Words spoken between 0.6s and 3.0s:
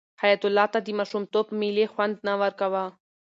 ته د ماشومتوب مېلې خوند نه ورکاوه.